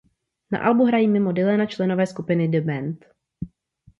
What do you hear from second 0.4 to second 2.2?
Na albu hrají mimo Dylana členové